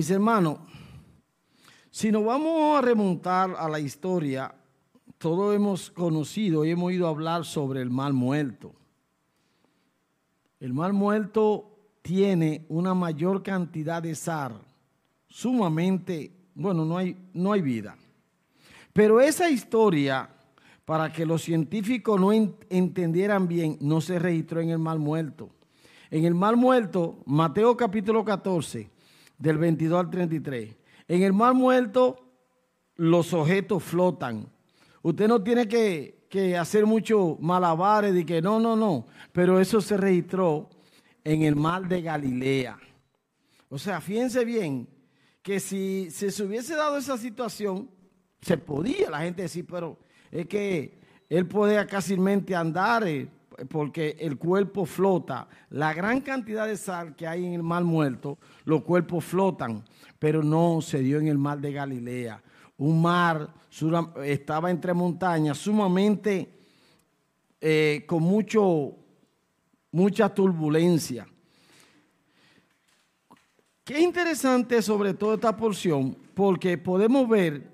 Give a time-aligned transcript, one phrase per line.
[0.00, 0.60] Mis hermanos,
[1.90, 4.54] si nos vamos a remontar a la historia,
[5.18, 8.72] todos hemos conocido y hemos oído hablar sobre el mal muerto.
[10.58, 14.62] El mal muerto tiene una mayor cantidad de sal,
[15.28, 17.94] sumamente, bueno, no hay, no hay vida.
[18.94, 20.30] Pero esa historia,
[20.86, 25.50] para que los científicos no entendieran bien, no se registró en el mal muerto.
[26.10, 28.88] En el mal muerto, Mateo capítulo 14,
[29.40, 30.76] del 22 al 33.
[31.08, 32.16] En el mal muerto,
[32.94, 34.46] los objetos flotan.
[35.02, 36.20] Usted no tiene que,
[36.56, 39.06] hacer mucho malabares de que no, no, no.
[39.32, 40.70] Pero eso se registró
[41.24, 42.78] en el mar de Galilea.
[43.68, 44.88] O sea, fíjense bien
[45.42, 47.90] que si, se hubiese dado esa situación,
[48.42, 49.98] se podía la gente decir, pero
[50.30, 52.14] es que él podía casi
[52.54, 53.28] andar eh,
[53.68, 55.48] porque el cuerpo flota.
[55.70, 59.84] La gran cantidad de sal que hay en el mar muerto, los cuerpos flotan,
[60.18, 62.42] pero no se dio en el mar de Galilea.
[62.78, 63.52] Un mar
[64.24, 66.60] estaba entre montañas, sumamente
[67.60, 68.96] eh, con mucho,
[69.92, 71.26] mucha turbulencia.
[73.84, 77.70] Qué interesante sobre todo esta porción, porque podemos ver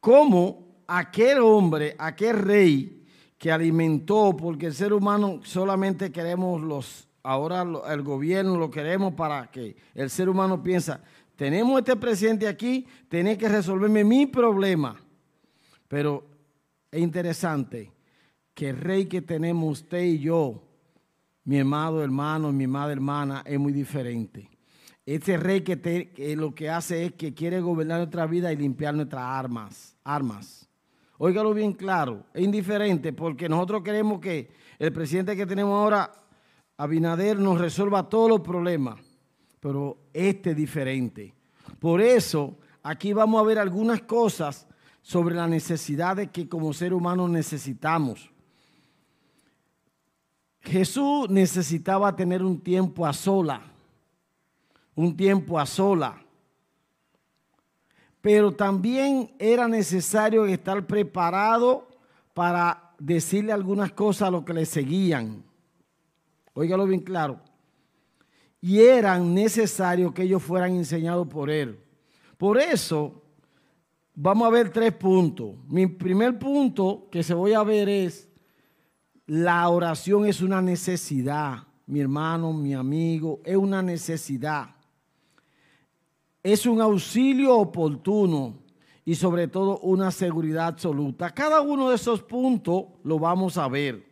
[0.00, 2.97] cómo aquel hombre, aquel rey
[3.38, 9.50] que alimentó, porque el ser humano solamente queremos los, ahora el gobierno lo queremos para
[9.50, 11.00] que el ser humano piensa,
[11.36, 15.00] tenemos este presidente aquí, tiene que resolverme mi problema.
[15.86, 16.26] Pero
[16.90, 17.92] es interesante
[18.54, 20.60] que el rey que tenemos usted y yo,
[21.44, 24.50] mi amado hermano, mi amada hermana, es muy diferente.
[25.06, 29.22] Este rey que, lo que hace es que quiere gobernar nuestra vida y limpiar nuestras
[29.22, 29.96] armas.
[30.02, 30.67] armas.
[31.18, 36.12] Óigalo bien claro, es indiferente porque nosotros queremos que el presidente que tenemos ahora,
[36.76, 39.00] Abinader, nos resuelva todos los problemas,
[39.60, 41.34] pero este es diferente.
[41.80, 44.68] Por eso, aquí vamos a ver algunas cosas
[45.02, 48.30] sobre la necesidad de que como ser humano necesitamos.
[50.60, 53.62] Jesús necesitaba tener un tiempo a sola
[54.98, 56.20] un tiempo a sola.
[58.20, 61.88] Pero también era necesario estar preparado
[62.34, 65.44] para decirle algunas cosas a los que le seguían.
[66.52, 67.40] Óigalo bien claro.
[68.60, 71.78] Y eran necesarios que ellos fueran enseñados por él.
[72.36, 73.22] Por eso,
[74.14, 75.54] vamos a ver tres puntos.
[75.68, 78.28] Mi primer punto que se voy a ver es,
[79.26, 81.64] la oración es una necesidad.
[81.86, 84.77] Mi hermano, mi amigo, es una necesidad
[86.42, 88.58] es un auxilio oportuno
[89.04, 91.30] y sobre todo una seguridad absoluta.
[91.30, 94.06] Cada uno de esos puntos lo vamos a ver.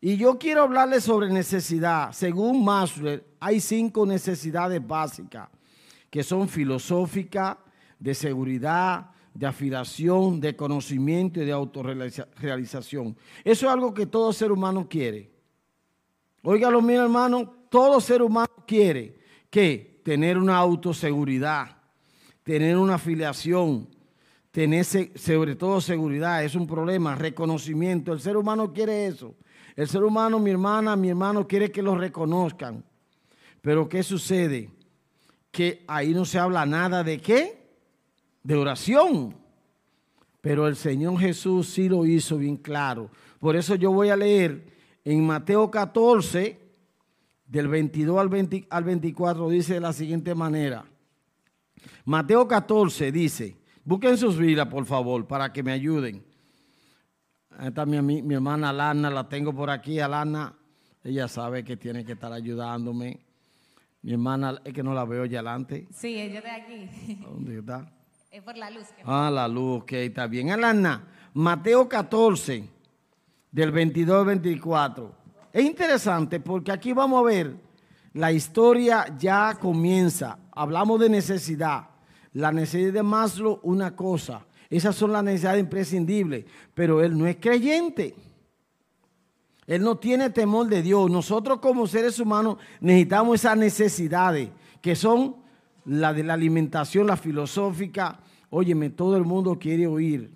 [0.00, 2.12] Y yo quiero hablarles sobre necesidad.
[2.12, 5.48] Según Maslow, hay cinco necesidades básicas
[6.10, 7.56] que son filosóficas,
[7.98, 13.16] de seguridad, de afiliación, de conocimiento y de autorrealización.
[13.44, 15.30] Eso es algo que todo ser humano quiere.
[16.42, 19.18] Óigalo, mi hermano, todo ser humano quiere
[19.48, 21.76] que tener una autoseguridad,
[22.42, 23.88] tener una afiliación,
[24.50, 28.12] tener sobre todo seguridad, es un problema, reconocimiento.
[28.12, 29.34] El ser humano quiere eso.
[29.74, 32.84] El ser humano, mi hermana, mi hermano, quiere que lo reconozcan.
[33.62, 34.70] Pero ¿qué sucede?
[35.50, 37.62] Que ahí no se habla nada de qué?
[38.42, 39.36] De oración.
[40.40, 43.10] Pero el Señor Jesús sí lo hizo bien claro.
[43.38, 44.72] Por eso yo voy a leer
[45.04, 46.58] en Mateo 14,
[47.52, 50.86] del 22 al, al 24 dice de la siguiente manera.
[52.06, 56.24] Mateo 14 dice, busquen sus vidas por favor para que me ayuden.
[57.60, 60.54] Esta mi, mi hermana Alana, la tengo por aquí, Alana.
[61.04, 63.20] Ella sabe que tiene que estar ayudándome.
[64.00, 65.86] Mi hermana, es que no la veo allá adelante.
[65.92, 67.18] Sí, ella de aquí.
[67.20, 67.92] ¿Dónde está?
[68.30, 68.86] Es por la luz.
[69.04, 70.50] ah, la luz, ok, está bien.
[70.50, 72.66] Alana, Mateo 14,
[73.50, 75.21] del 22 al 24.
[75.52, 77.56] Es interesante porque aquí vamos a ver,
[78.14, 80.38] la historia ya comienza.
[80.52, 81.88] Hablamos de necesidad.
[82.32, 84.46] La necesidad de Maslow, una cosa.
[84.70, 86.46] Esas son las necesidades imprescindibles.
[86.74, 88.14] Pero él no es creyente.
[89.66, 91.10] Él no tiene temor de Dios.
[91.10, 94.50] Nosotros como seres humanos necesitamos esas necesidades
[94.80, 95.36] que son
[95.84, 98.20] la de la alimentación, la filosófica.
[98.50, 100.32] Óyeme, todo el mundo quiere oír.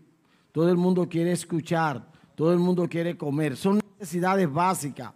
[0.53, 2.07] Todo el mundo quiere escuchar.
[2.37, 3.56] Todo el mundo quiere comer.
[3.56, 5.12] Son necesidades básicas.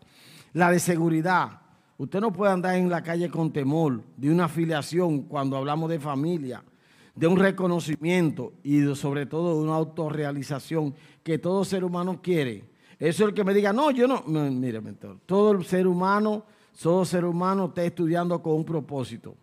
[0.55, 1.61] La de seguridad.
[1.99, 6.01] Usted no puede andar en la calle con temor de una afiliación cuando hablamos de
[6.01, 6.65] familia,
[7.15, 12.71] de un reconocimiento y sobre todo de una autorrealización que todo ser humano quiere.
[12.99, 14.23] Eso es el que me diga, no, yo no.
[14.27, 16.47] mire, mentor, todo el ser humano,
[16.83, 19.37] todo ser humano está estudiando con un propósito.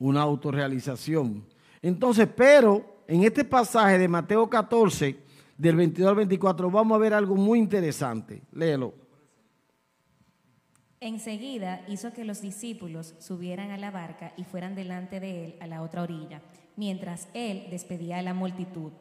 [0.00, 1.44] una autorrealización.
[1.80, 5.27] Entonces, pero en este pasaje de Mateo 14,
[5.58, 8.42] del 22 al 24, vamos a ver algo muy interesante.
[8.52, 8.94] Léelo.
[11.00, 15.66] Enseguida hizo que los discípulos subieran a la barca y fueran delante de él a
[15.66, 16.40] la otra orilla,
[16.76, 18.92] mientras él despedía a la multitud.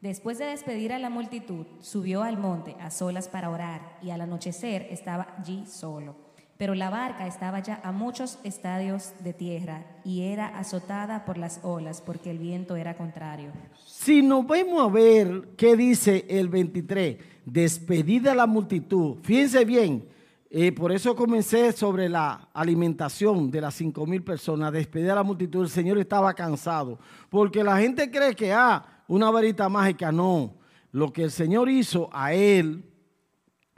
[0.00, 4.20] Después de despedir a la multitud, subió al monte a solas para orar y al
[4.20, 6.27] anochecer estaba allí solo.
[6.58, 11.60] Pero la barca estaba ya a muchos estadios de tierra y era azotada por las
[11.62, 13.52] olas porque el viento era contrario.
[13.86, 20.08] Si nos vemos a ver qué dice el 23, despedida la multitud, fíjense bien,
[20.50, 25.22] eh, por eso comencé sobre la alimentación de las cinco mil personas, despedir a la
[25.22, 26.98] multitud, el Señor estaba cansado,
[27.30, 30.54] porque la gente cree que, ah, una varita mágica, no,
[30.90, 32.82] lo que el Señor hizo a él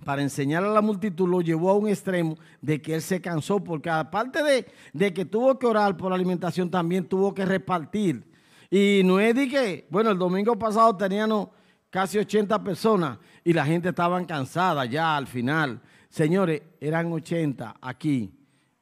[0.04, 3.62] para enseñar a la multitud lo llevó a un extremo de que él se cansó,
[3.62, 8.24] porque aparte de, de que tuvo que orar por la alimentación, también tuvo que repartir.
[8.70, 11.48] Y no es de que, bueno, el domingo pasado teníamos
[11.90, 15.80] casi 80 personas y la gente estaba cansada ya al final.
[16.08, 18.32] Señores, eran 80 aquí.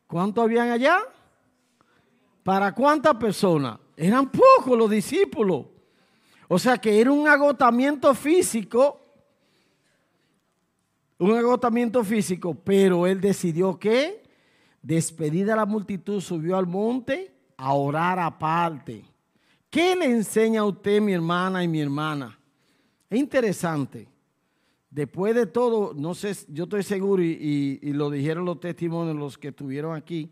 [0.06, 0.99] ¿Cuántos habían allá?
[2.43, 3.79] ¿Para cuántas personas?
[3.97, 5.67] Eran pocos los discípulos.
[6.49, 9.07] O sea que era un agotamiento físico,
[11.19, 14.23] un agotamiento físico, pero él decidió que,
[14.82, 19.05] despedida la multitud, subió al monte a orar aparte.
[19.69, 22.38] ¿Qué le enseña a usted, mi hermana y mi hermana?
[23.11, 24.09] Es interesante
[24.91, 29.49] después de todo, no sé, yo estoy seguro y, lo dijeron los testimonios, los que
[29.49, 30.31] estuvieron aquí,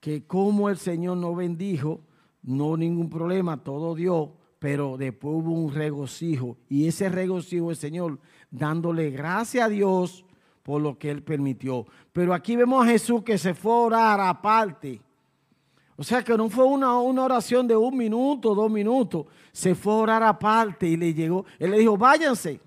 [0.00, 2.00] que como el Señor no bendijo,
[2.42, 4.34] no ningún problema, todo dio,
[4.66, 8.18] pero después hubo un regocijo y ese regocijo el Señor
[8.50, 10.24] dándole gracias a Dios
[10.64, 11.86] por lo que Él permitió.
[12.12, 15.00] Pero aquí vemos a Jesús que se fue a orar aparte.
[15.94, 19.26] O sea que no fue una, una oración de un minuto, dos minutos.
[19.52, 21.46] Se fue a orar aparte y le llegó.
[21.60, 22.60] Él le dijo, váyanse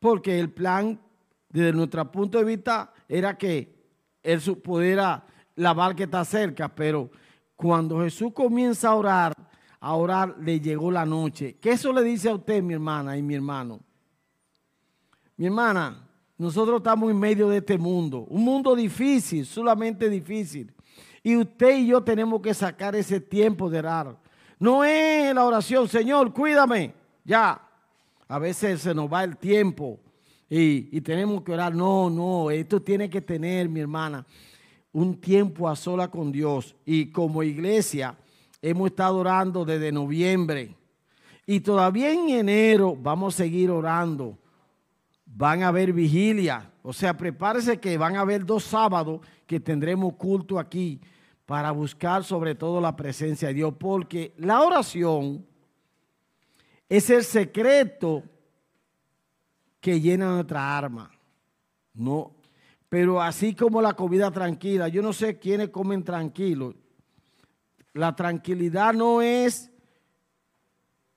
[0.00, 1.00] porque el plan,
[1.48, 3.72] desde nuestro punto de vista, era que
[4.20, 5.24] él pudiera
[5.54, 7.08] la que está cerca, pero
[7.54, 9.32] cuando Jesús comienza a orar,
[9.80, 11.56] a orar le llegó la noche.
[11.60, 13.80] ¿Qué eso le dice a usted, mi hermana y mi hermano?
[15.36, 16.08] Mi hermana,
[16.38, 20.72] nosotros estamos en medio de este mundo, un mundo difícil, solamente difícil.
[21.22, 24.16] Y usted y yo tenemos que sacar ese tiempo de orar.
[24.58, 26.94] No es la oración, Señor, cuídame,
[27.24, 27.60] ya,
[28.28, 30.00] a veces se nos va el tiempo
[30.48, 31.74] y, tenemos que orar.
[31.74, 34.24] No, no, esto tiene que tener, mi hermana,
[34.92, 36.74] un tiempo a sola con Dios.
[36.84, 38.16] Y como iglesia
[38.62, 40.76] hemos estado orando desde noviembre.
[41.46, 44.38] Y todavía en enero vamos a seguir orando.
[45.24, 46.70] Van a haber vigilia.
[46.82, 51.00] O sea, prepárese que van a haber dos sábados que tendremos culto aquí
[51.44, 53.74] para buscar sobre todo la presencia de Dios.
[53.78, 55.46] Porque la oración
[56.88, 58.22] es el secreto
[59.80, 61.10] que llena nuestra arma.
[61.94, 62.34] No,
[62.88, 66.74] pero así como la comida tranquila, yo no sé quiénes comen tranquilo.
[67.96, 69.70] La tranquilidad no es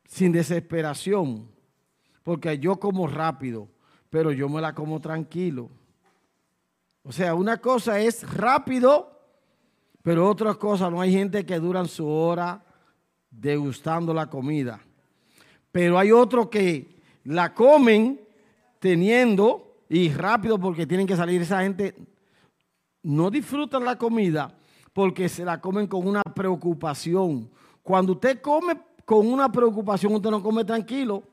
[0.05, 1.51] sin desesperación,
[2.23, 3.67] porque yo como rápido,
[4.09, 5.69] pero yo me la como tranquilo.
[7.03, 9.11] O sea, una cosa es rápido,
[10.03, 12.63] pero otra cosa, no hay gente que duran su hora
[13.29, 14.79] degustando la comida.
[15.73, 18.21] Pero hay otros que la comen
[18.79, 21.41] teniendo y rápido porque tienen que salir.
[21.41, 21.93] Esa gente
[23.03, 24.55] no disfrutan la comida
[24.93, 27.49] porque se la comen con una preocupación.
[27.83, 31.23] Cuando usted come con una preocupación, usted no come tranquilo.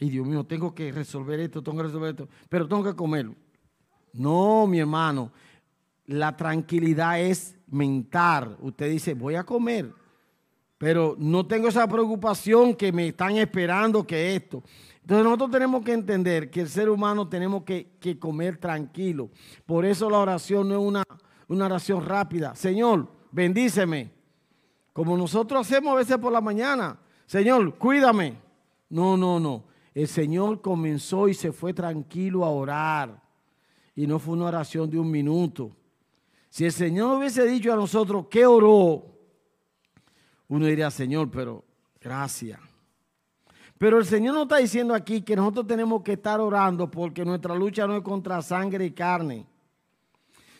[0.00, 3.34] Y Dios mío, tengo que resolver esto, tengo que resolver esto, pero tengo que comerlo.
[4.12, 5.30] No, mi hermano,
[6.06, 8.56] la tranquilidad es mentar.
[8.60, 9.92] Usted dice, voy a comer
[10.84, 14.62] pero no tengo esa preocupación que me están esperando que esto.
[15.00, 19.30] Entonces nosotros tenemos que entender que el ser humano tenemos que, comer tranquilo.
[19.64, 21.02] Por eso la oración no es una,
[21.48, 22.54] una oración rápida.
[22.54, 24.12] Señor, bendíceme.
[24.92, 26.98] Como nosotros hacemos a veces por la mañana.
[27.26, 28.36] Señor, cuídame.
[28.90, 29.64] No, no, no.
[29.92, 33.22] El Señor comenzó y se fue tranquilo a orar.
[33.94, 35.76] Y no fue una oración de un minuto.
[36.48, 39.04] Si el Señor hubiese dicho a nosotros que oró,
[40.48, 41.64] uno diría, Señor, pero
[42.00, 42.60] gracias.
[43.78, 47.54] Pero el Señor nos está diciendo aquí que nosotros tenemos que estar orando porque nuestra
[47.54, 49.46] lucha no es contra sangre y carne.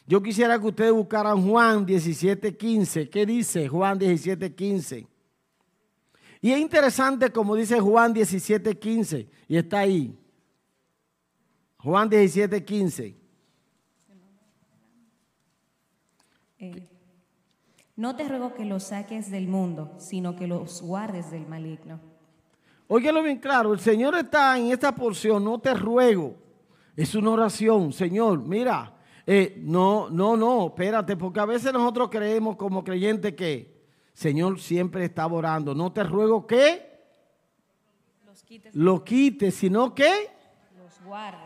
[0.06, 3.08] Yo quisiera que ustedes buscaran Juan 17:15.
[3.08, 5.06] ¿Qué dice Juan 17:15?
[6.42, 10.14] Y es interesante como dice Juan 17:15 y está ahí.
[11.78, 13.16] Juan 17:15.
[16.58, 16.88] Eh,
[17.96, 22.00] No te ruego que los saques del mundo, sino que los guardes del maligno.
[22.88, 26.34] Óyelo bien claro, el Señor está en esta porción, no te ruego.
[26.96, 28.93] Es una oración, Señor, mira,
[29.26, 33.74] eh, no, no, no, espérate, porque a veces nosotros creemos como creyentes que
[34.12, 35.74] Señor siempre está orando.
[35.74, 36.94] No te ruego que
[38.72, 40.34] lo quites, sino que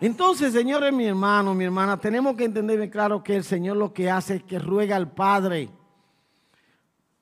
[0.00, 4.10] entonces, señores, mi hermano, mi hermana, tenemos que entender claro que el Señor lo que
[4.10, 5.68] hace es que ruega al Padre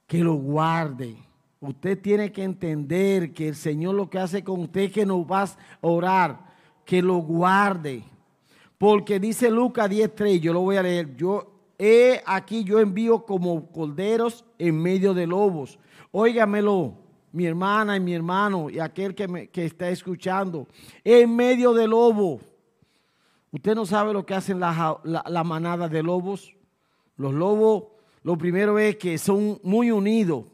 [0.07, 1.17] que lo guarde.
[1.61, 5.21] Usted tiene que entender que el Señor lo que hace con usted es que nos
[5.25, 8.05] va a orar, que lo guarde.
[8.79, 13.71] Porque dice Lucas 10.3, yo lo voy a leer, yo he aquí yo envío como
[13.71, 15.79] corderos en medio de lobos.
[16.13, 16.95] Óigamelo,
[17.33, 20.67] mi hermana y mi hermano y aquel que, me, está escuchando,
[21.05, 22.43] en medio de lobos.
[23.51, 26.55] Usted no sabe lo que hacen las la, manadas de lobos.
[27.17, 27.85] Los lobos,
[28.23, 30.45] lo primero es que son muy unidos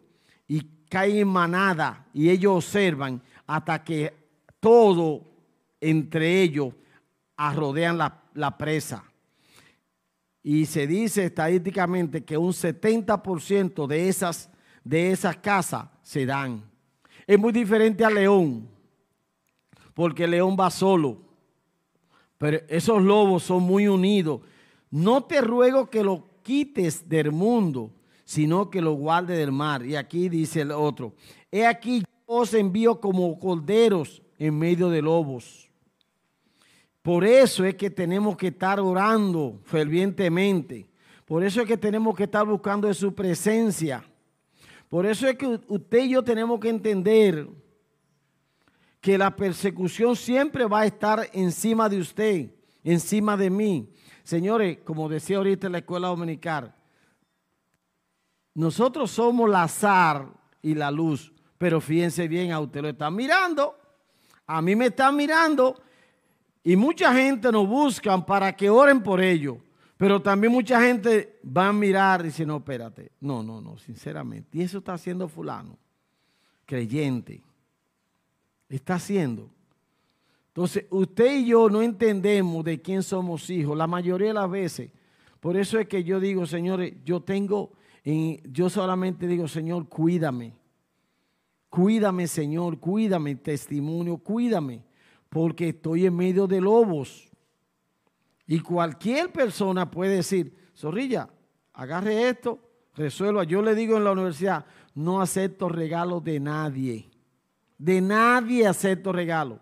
[0.46, 4.14] y caen en manada y ellos observan hasta que
[4.60, 5.22] todo
[5.80, 6.72] entre ellos
[7.50, 9.04] rodean la, presa.
[10.42, 14.50] Y se dice estadísticamente que un 70% de esas,
[14.84, 16.62] de esas casas se dan.
[17.26, 18.68] Es muy diferente al león,
[19.94, 21.20] porque el león va solo.
[22.38, 24.40] Pero esos lobos son muy unidos.
[24.90, 27.92] No te ruego que lo quites del mundo,
[28.24, 29.84] sino que lo guarde del mar.
[29.84, 31.14] Y aquí dice el otro,
[31.50, 35.71] he aquí os envío como corderos en medio de lobos.
[37.02, 40.88] Por eso es que tenemos que estar orando fervientemente.
[41.24, 44.04] Por eso es que tenemos que estar buscando su presencia.
[44.88, 47.48] Por eso es que usted y yo tenemos que entender
[49.00, 52.54] que la persecución siempre va a estar encima de usted,
[52.84, 53.92] encima de mí.
[54.22, 56.72] Señores, como decía ahorita en la escuela dominical,
[58.54, 60.28] nosotros somos la azar
[60.60, 63.76] y la luz, pero fíjense bien, a usted lo está mirando,
[64.46, 65.82] a mí me están mirando
[66.64, 69.58] y mucha gente nos buscan para que oren por ellos.
[69.96, 73.12] Pero también mucha gente va a mirar y dice, no, espérate.
[73.20, 74.58] No, no, no, sinceramente.
[74.58, 75.76] Y eso está haciendo fulano,
[76.64, 77.42] creyente.
[78.68, 79.50] Está haciendo.
[80.48, 84.90] Entonces, usted y yo no entendemos de quién somos hijos, la mayoría de las veces.
[85.40, 87.72] Por eso es que yo digo, señores, yo tengo,
[88.04, 90.52] yo solamente digo, Señor, cuídame.
[91.68, 94.82] Cuídame, Señor, cuídame, testimonio, cuídame
[95.32, 97.30] porque estoy en medio de lobos.
[98.46, 101.26] Y cualquier persona puede decir, zorrilla,
[101.72, 102.58] agarre esto,
[102.94, 103.42] resuelva.
[103.44, 107.10] Yo le digo en la universidad, no acepto regalos de nadie.
[107.78, 109.58] De nadie acepto regalos.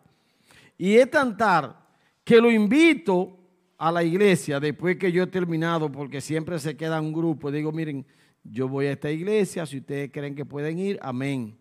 [0.77, 1.87] Y es tantar
[2.25, 3.39] que lo invito
[3.79, 7.53] a la iglesia después que yo he terminado, porque siempre se queda un grupo.
[7.53, 8.05] Digo, miren,
[8.43, 11.57] yo voy a esta iglesia, si ustedes creen que pueden ir, amén.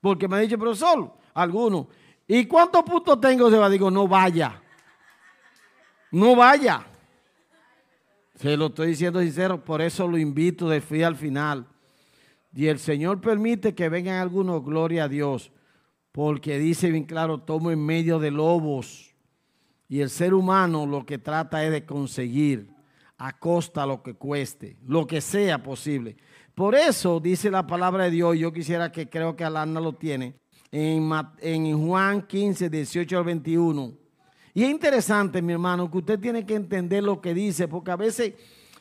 [0.00, 1.86] Porque me ha dicho, profesor, algunos,
[2.26, 3.50] ¿Y cuántos puntos tengo?
[3.50, 4.60] Se va, digo, no vaya.
[6.10, 6.86] No vaya.
[8.36, 11.66] Se lo estoy diciendo sincero, por eso lo invito de fui al final.
[12.54, 15.52] Y el Señor permite que vengan algunos, gloria a Dios,
[16.10, 19.14] porque dice bien claro, tomo en medio de lobos.
[19.88, 22.70] Y el ser humano lo que trata es de conseguir
[23.18, 26.16] a costa lo que cueste, lo que sea posible.
[26.54, 30.34] Por eso dice la palabra de Dios, yo quisiera que creo que Alana lo tiene,
[30.72, 33.92] en, Juan 15, 18 al 21.
[34.54, 37.96] Y es interesante, mi hermano, que usted tiene que entender lo que dice, porque a
[37.96, 38.34] veces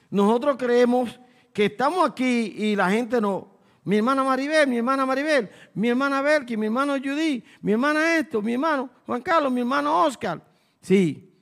[0.10, 1.20] nosotros creemos
[1.54, 3.52] que estamos aquí y la gente no.
[3.84, 8.42] Mi hermana Maribel, mi hermana Maribel, mi hermana Belki, mi hermano Judy, mi hermana esto,
[8.42, 10.42] mi hermano Juan Carlos, mi hermano Oscar.
[10.82, 11.34] Sí,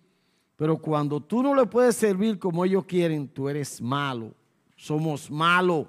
[0.55, 4.33] pero cuando tú no le puedes servir como ellos quieren, tú eres malo.
[4.75, 5.87] Somos malos.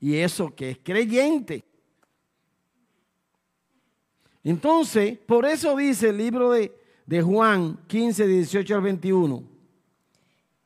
[0.00, 1.64] Y eso que es creyente.
[4.44, 6.72] Entonces, por eso dice el libro de,
[7.22, 9.42] Juan 15, 18 al 21.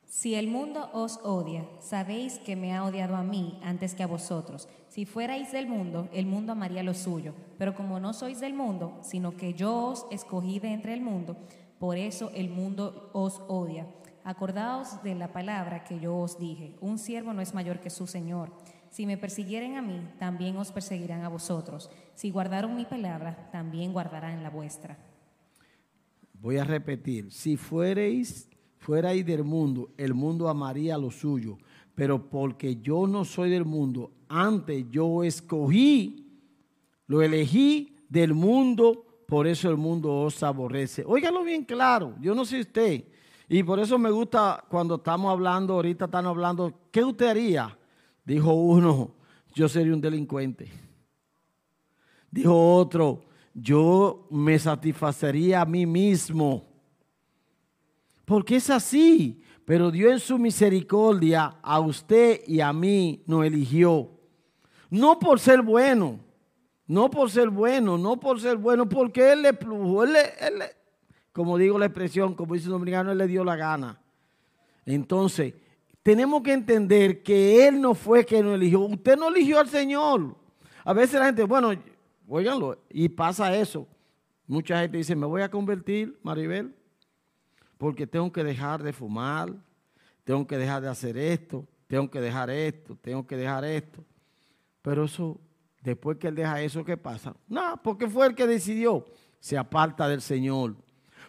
[0.05, 4.07] Si el mundo os odia, sabéis que me ha odiado a mí antes que a
[4.07, 4.67] vosotros.
[4.87, 7.35] Si fuerais del mundo, el mundo amaría lo suyo.
[7.59, 11.37] Pero como no sois del mundo, sino que yo os escogí de entre el mundo,
[11.77, 13.85] por eso el mundo os odia.
[14.23, 18.07] Acordaos de la palabra que yo os dije, un siervo no es mayor que su
[18.07, 18.51] Señor.
[18.89, 21.89] Si me persiguieren a mí, también os perseguirán a vosotros.
[22.15, 24.97] Si guardaron mi palabra, también guardarán la vuestra.
[26.33, 31.57] Voy a repetir, si fuereis, fuerais del mundo, el mundo amaría lo suyo,
[31.95, 36.27] pero porque yo no soy del mundo, antes yo escogí,
[37.07, 41.03] lo elegí del mundo, por eso el mundo os aborrece.
[41.05, 43.03] Óigalo bien claro, yo no sé usted,
[43.49, 47.76] y por eso me gusta cuando estamos hablando, ahorita estamos hablando, ¿qué usted haría?
[48.27, 49.15] Dijo uno,
[49.55, 50.69] yo sería un delincuente.
[52.29, 56.67] Dijo otro, yo me satisfacería a mí mismo.
[58.25, 59.41] Porque es así.
[59.63, 64.11] Pero Dios en su misericordia a usted y a mí nos eligió.
[64.89, 66.19] No por ser bueno,
[66.85, 70.17] no por ser bueno, no por ser bueno, porque Él le plujo, él,
[71.31, 74.01] como digo la expresión, como dice el dominicano, Él le dio la gana.
[74.85, 75.53] Entonces,
[76.07, 78.79] tenemos que entender que Él no fue quien nos eligió.
[78.79, 80.37] Usted no eligió al Señor.
[80.85, 81.73] A veces la gente, bueno,
[82.29, 83.85] óiganlo, y pasa eso.
[84.45, 86.73] Mucha gente dice, me voy a convertir, Maribel
[87.77, 89.53] porque tengo que dejar de fumar,
[90.23, 94.03] tengo que dejar de hacer esto, tengo que dejar esto, tengo que dejar esto.
[94.81, 95.39] Pero eso,
[95.81, 97.35] después que él deja eso, ¿qué pasa?
[97.47, 99.05] No, porque fue el que decidió,
[99.39, 100.75] se aparta del Señor.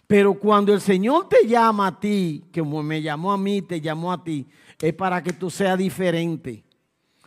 [0.06, 4.10] Pero cuando el Señor te llama a ti, que me llamó a mí, te llamó
[4.10, 4.46] a ti,
[4.80, 6.64] es para que tú seas diferente.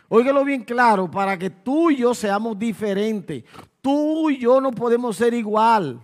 [0.08, 3.44] Óigalo bien claro, para que tú y yo seamos diferentes.
[3.80, 6.00] Tú y yo no podemos ser igual.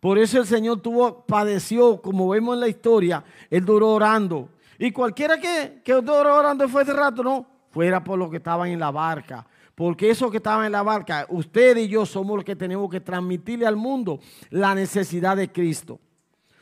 [0.00, 4.50] Por eso el Señor tuvo, padeció, como vemos en la historia, él duró orando.
[4.78, 8.68] Y cualquiera que, que duró orando fue de rato, no, fuera por los que estaban
[8.68, 9.46] en la barca.
[9.74, 13.00] Porque esos que estaban en la barca, usted y yo somos los que tenemos que
[13.00, 16.00] transmitirle al mundo la necesidad de Cristo.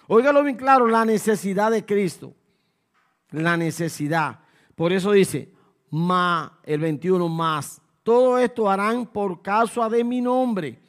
[0.06, 2.34] Óigalo bien claro, la necesidad de Cristo.
[3.30, 4.40] La necesidad.
[4.74, 5.52] Por eso dice,
[5.90, 7.80] más, el 21 más.
[8.02, 10.80] Todo esto harán por causa de mi nombre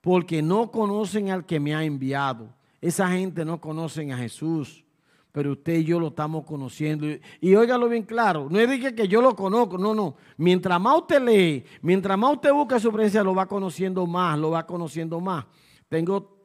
[0.00, 2.48] porque no conocen al que me ha enviado.
[2.80, 4.84] Esa gente no conocen a Jesús,
[5.32, 7.06] pero usted y yo lo estamos conociendo.
[7.40, 10.14] Y, óigalo bien claro, no es que yo lo conozco, no, no.
[10.36, 14.50] Mientras más usted lee, mientras más usted busca su presencia, lo va conociendo más, lo
[14.50, 15.44] va conociendo más.
[15.88, 16.35] Tengo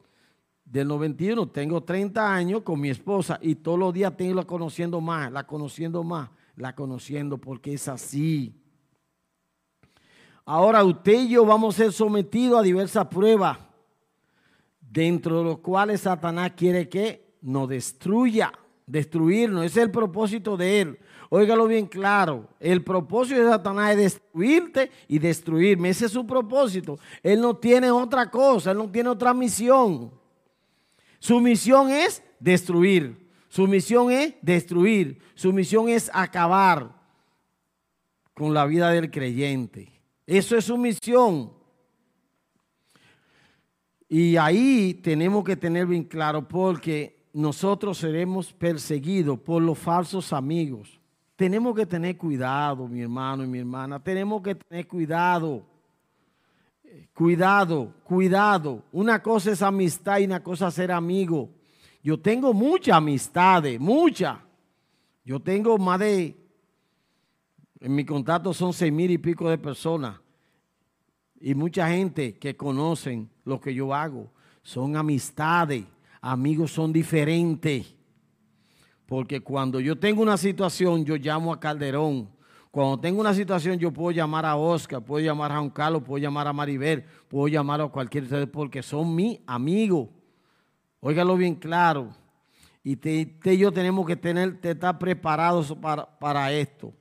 [0.72, 5.02] del 91, tengo 30 años con mi esposa y todos los días tengo la conociendo
[5.02, 8.58] más, la conociendo más, la conociendo porque es así.
[10.46, 13.58] Ahora usted y yo vamos a ser sometidos a diversas pruebas,
[14.80, 18.50] dentro de los cuales Satanás quiere que nos destruya,
[18.86, 19.66] destruirnos.
[19.66, 20.98] Ese es el propósito de él.
[21.28, 25.90] Óigalo bien claro, el propósito de Satanás es destruirte y destruirme.
[25.90, 26.98] Ese es su propósito.
[27.22, 30.21] Él no tiene otra cosa, él no tiene otra misión.
[31.22, 33.30] Su misión es destruir.
[33.48, 35.20] Su misión es destruir.
[35.36, 37.00] Su misión es acabar
[38.34, 39.88] con la vida del creyente.
[40.26, 41.52] Eso es su misión.
[44.08, 50.98] Y ahí tenemos que tener bien claro porque nosotros seremos perseguidos por los falsos amigos.
[51.36, 54.02] Tenemos que tener cuidado, mi hermano y mi hermana.
[54.02, 55.64] Tenemos que tener cuidado.
[57.14, 58.84] Cuidado, cuidado.
[58.92, 61.50] Una cosa es amistad y una cosa es ser amigo.
[62.02, 64.38] Yo tengo muchas amistades, muchas.
[65.24, 66.42] Yo tengo más de
[67.82, 70.20] en mi contacto son seis mil y pico de personas.
[71.40, 74.32] Y mucha gente que conocen lo que yo hago.
[74.62, 75.84] Son amistades.
[76.20, 77.92] Amigos son diferentes.
[79.04, 82.30] Porque cuando yo tengo una situación, yo llamo a Calderón.
[82.72, 86.22] Cuando tengo una situación, yo puedo llamar a Oscar, puedo llamar a Juan Carlos, puedo
[86.22, 90.08] llamar a Maribel, puedo llamar a cualquier ustedes porque son mi amigos.
[90.98, 92.16] Óigalo bien claro.
[92.82, 96.94] Y te, y yo tenemos que tener, estar preparados para, para esto.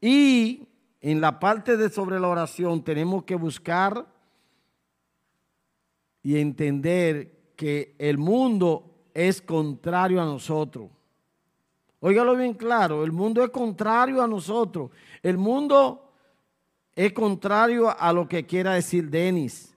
[0.00, 0.68] Y
[1.00, 4.06] en la parte de sobre la oración tenemos que buscar
[6.22, 10.88] y entender que el mundo es contrario a nosotros.
[12.00, 14.90] Óigalo bien claro, el mundo es contrario a nosotros.
[15.22, 16.12] El mundo
[16.94, 19.74] es contrario a lo que quiera decir Denis,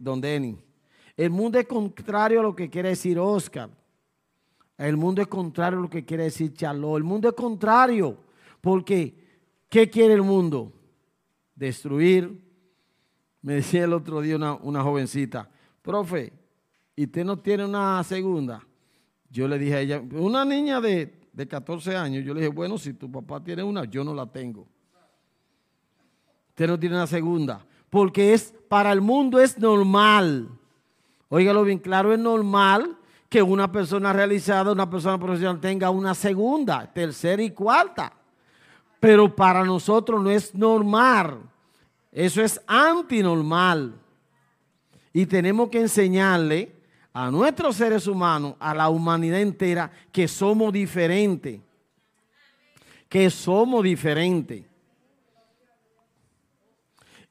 [0.00, 0.56] don Denis.
[1.16, 3.70] El mundo es contrario a lo que quiere decir Oscar.
[4.78, 6.98] El mundo es contrario a lo que quiere decir Charlot.
[6.98, 8.18] El mundo es contrario
[8.60, 9.26] porque
[9.68, 10.72] ¿Qué quiere el mundo?
[11.54, 12.42] Destruir.
[13.42, 15.48] Me decía el otro día una, jovencita,
[15.80, 16.32] profe,
[16.96, 18.66] ¿y usted no tiene una segunda?
[19.30, 22.76] Yo le dije a ella, una niña de, de 14 años, yo le dije, bueno,
[22.78, 24.66] si tu papá tiene una, yo no la tengo.
[26.48, 30.48] Usted no tiene una segunda, porque es para el mundo es normal.
[31.28, 32.96] Óigalo bien claro, es normal
[33.28, 38.12] que una persona realizada, una persona profesional tenga una segunda, tercera y cuarta
[39.00, 41.40] pero para nosotros no es normal.
[42.12, 43.94] Eso es antinormal.
[45.12, 46.74] Y tenemos que enseñarle
[47.18, 51.62] a nuestros seres humanos, a la humanidad entera, que somos diferentes.
[53.08, 54.66] Que somos diferentes.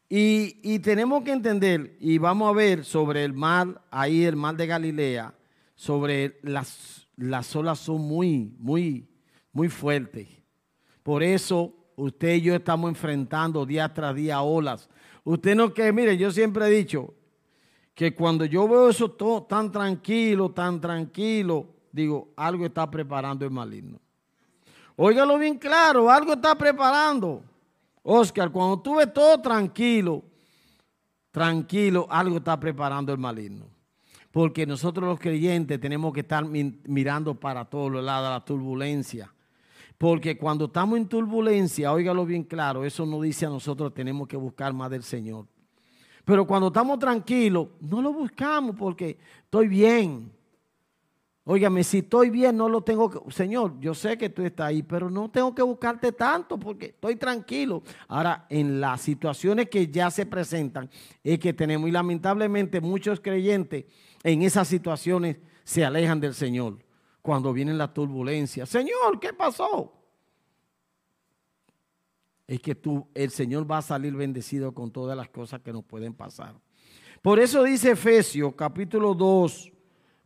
[0.09, 4.65] Y, tenemos que entender, y vamos a ver sobre el mar, ahí el mar de
[4.65, 5.35] Galilea,
[5.75, 9.07] sobre las, las olas son muy, muy,
[9.53, 10.27] muy fuertes.
[11.03, 14.89] Por eso usted y yo estamos enfrentando día tras día olas.
[15.23, 17.13] Usted no que, mire, yo siempre he dicho
[17.95, 23.51] que cuando yo veo eso todo tan tranquilo, tan tranquilo, digo, algo está preparando el
[23.51, 23.99] maligno.
[24.97, 27.41] Óigalo bien claro, algo está preparando.
[28.03, 30.23] Oscar, cuando tú ves todo tranquilo,
[31.31, 33.65] tranquilo, algo está preparando el maligno.
[34.29, 39.33] Porque nosotros los creyentes tenemos que estar mirando para todos los lados, la turbulencia.
[39.97, 44.35] Porque cuando estamos en turbulencia, óigalo bien claro, eso no dice a nosotros tenemos que
[44.35, 45.45] buscar más del Señor.
[46.25, 50.31] Pero cuando estamos tranquilos, no lo buscamos porque estoy bien.
[51.47, 53.31] Óigame, si estoy bien, no lo tengo que...
[53.31, 57.17] Señor, yo sé que tú estás ahí, pero no tengo que buscarte tanto porque estoy
[57.17, 57.83] tranquilo.
[58.07, 60.89] Ahora, en las situaciones que ya se presentan,
[61.23, 63.85] es que tenemos, y lamentablemente muchos creyentes
[64.23, 66.79] en esas situaciones se alejan del Señor
[67.21, 68.67] cuando vienen las turbulencias.
[68.67, 69.93] Señor, ¿qué pasó?
[72.47, 75.83] Es que tú, el Señor va a salir bendecido con todas las cosas que nos
[75.83, 76.55] pueden pasar.
[77.21, 79.71] Por eso dice Efesios capítulo 2,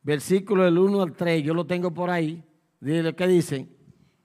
[0.03, 2.43] versículo del 1 al 3, yo lo tengo por ahí.
[2.81, 3.67] Dile qué dice.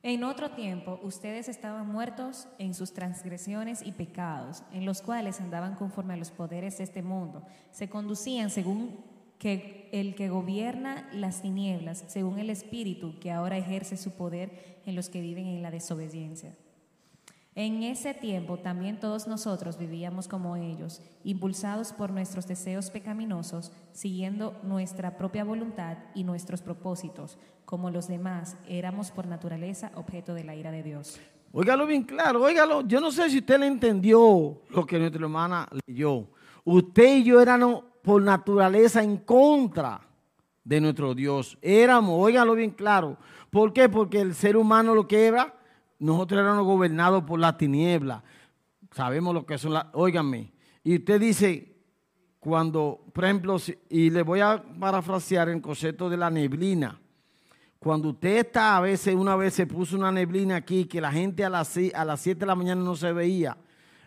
[0.03, 5.77] En otro tiempo ustedes estaban muertos en sus transgresiones y pecados, en los cuales andaban
[5.77, 8.99] conforme a los poderes de este mundo, se conducían según
[9.39, 14.95] que el que gobierna las tinieblas, según el Espíritu que ahora ejerce su poder en
[14.95, 16.55] los que viven en la desobediencia.
[17.57, 24.59] En ese tiempo también todos nosotros vivíamos como ellos, impulsados por nuestros deseos pecaminosos, siguiendo
[24.65, 27.39] nuestra propia voluntad y nuestros propósitos.
[27.65, 31.21] Como los demás, éramos por naturaleza objeto de la ira de Dios.
[31.53, 32.81] Óigalo bien claro, óigalo.
[32.81, 36.27] Yo no sé si usted le entendió lo que nuestra hermana leyó.
[36.65, 40.01] Usted y yo éramos por naturaleza en contra
[40.65, 41.57] de nuestro Dios.
[41.63, 43.17] Éramos, óigalo bien claro.
[43.49, 43.89] ¿Por qué?
[43.89, 45.55] Porque el ser humano lo que era
[46.05, 48.23] nosotros éramos gobernados por la tiniebla.
[48.91, 49.87] Sabemos lo que son las...
[49.95, 50.53] Óigame.
[50.83, 51.77] Y usted dice,
[52.39, 53.57] cuando, por ejemplo,
[53.89, 57.01] y le voy a parafrasear el concepto de la neblina.
[57.79, 61.43] Cuando usted está, a veces, una vez se puso una neblina aquí, que la gente
[61.43, 63.57] a las, a las 7 de la mañana no se veía,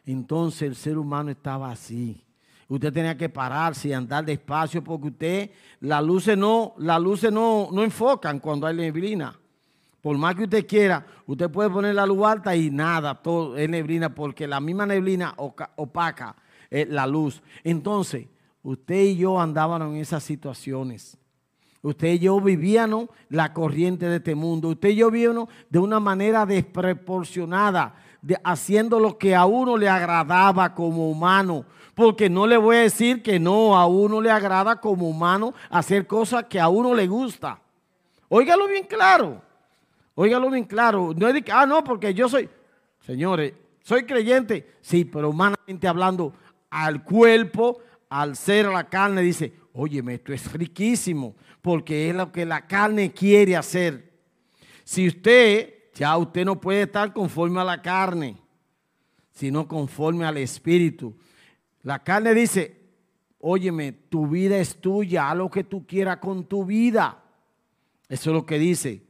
[0.06, 2.24] entonces el ser humano estaba así.
[2.68, 7.70] Usted tenía que pararse y andar despacio porque usted, las luces no, las luces no,
[7.72, 9.36] no enfocan cuando hay neblina.
[10.02, 13.70] Por más que usted quiera, usted puede poner la luz alta y nada, todo es
[13.70, 16.36] neblina, porque la misma neblina opaca
[16.70, 17.42] eh, la luz.
[17.64, 18.28] Entonces,
[18.64, 21.18] usted y yo andábamos en esas situaciones.
[21.82, 24.70] Usted y yo vivíamos la corriente de este mundo.
[24.70, 27.96] Usted y yo vivíamos de una manera desproporcionada,
[28.44, 31.66] haciendo lo que a uno le agradaba como humano.
[31.96, 36.06] Porque no le voy a decir que no, a uno le agrada como humano hacer
[36.06, 37.60] cosas que a uno le gusta.
[38.30, 39.47] Óigalo bien claro.
[40.20, 41.14] Óigalo bien claro.
[41.16, 42.50] No es de que, ah, no, porque yo soy,
[43.02, 43.54] señores,
[43.84, 44.68] soy creyente.
[44.82, 46.34] Sí, pero humanamente hablando,
[46.72, 47.78] al cuerpo,
[48.10, 52.66] al ser, a la carne, dice, óyeme, esto es riquísimo, porque es lo que la
[52.66, 54.12] carne quiere hacer.
[54.84, 58.38] Si usted, ya usted no puede estar conforme a la carne,
[59.34, 61.16] sino conforme al espíritu.
[61.84, 62.76] La carne dice,
[63.38, 67.24] óyeme, tu vida es tuya, haz lo que tú quieras con tu vida.
[68.10, 69.07] Eso es lo que dice.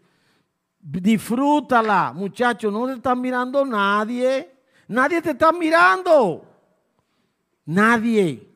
[0.90, 4.50] Disfrútala, muchachos, no te están mirando nadie.
[4.88, 6.46] Nadie te está mirando.
[7.66, 8.48] Nadie.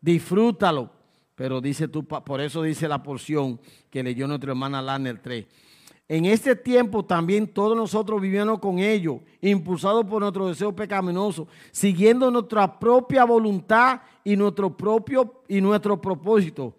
[0.00, 0.90] Disfrútalo.
[1.36, 5.46] Pero dice tú, por eso dice la porción que leyó nuestra hermana Lanner 3.
[6.08, 12.32] En este tiempo también todos nosotros vivíamos con ellos, impulsados por nuestro deseo pecaminoso, siguiendo
[12.32, 16.74] nuestra propia voluntad y nuestro propio y nuestro propósito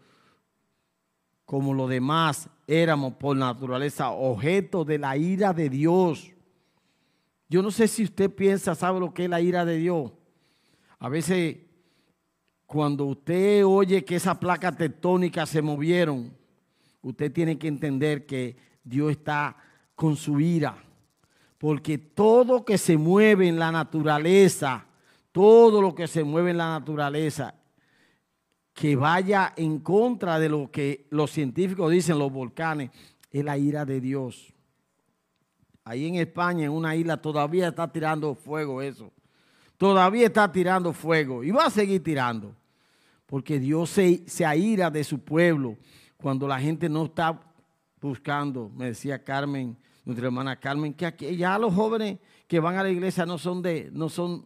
[1.45, 6.31] como los demás éramos por naturaleza objeto de la ira de Dios.
[7.49, 10.11] Yo no sé si usted piensa, sabe lo que es la ira de Dios.
[10.99, 11.57] A veces
[12.65, 16.35] cuando usted oye que esas placas tectónicas se movieron,
[17.01, 19.55] usted tiene que entender que Dios está
[19.95, 20.75] con su ira.
[21.57, 24.85] Porque todo que se mueve en la naturaleza,
[25.31, 27.55] todo lo que se mueve en la naturaleza
[28.77, 32.91] que vaya en contra de lo que los científicos dicen, los volcanes,
[33.31, 34.53] es la ira de Dios.
[35.83, 39.11] Ahí en España, en una isla, todavía está tirando fuego eso.
[39.77, 42.55] Todavía está tirando fuego y va a seguir tirando.
[43.25, 45.75] Porque Dios se, se aira de su pueblo
[46.15, 47.41] cuando la gente no está
[47.99, 48.69] buscando.
[48.69, 52.91] Me decía Carmen, nuestra hermana Carmen, que aquí, ya los jóvenes que van a la
[52.91, 54.45] iglesia no son de, no son,